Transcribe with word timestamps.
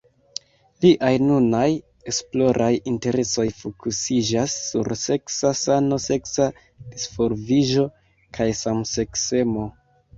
Liaj 0.85 1.11
nunaj 1.25 1.65
esploraj 2.13 2.71
interesoj 2.93 3.47
fokusiĝas 3.59 4.57
sur 4.71 4.93
seksa 5.05 5.55
sano, 5.63 6.03
seksa 6.09 6.51
disvolviĝo 6.59 7.89
kaj 8.41 8.53
samseksemo. 8.67 9.73